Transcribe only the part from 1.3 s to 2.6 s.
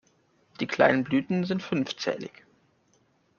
sind fünfzählig.